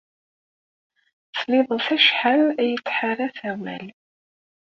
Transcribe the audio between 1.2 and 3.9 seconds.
Tesliḍ-as acḥal ay yettḥaṛaf awal?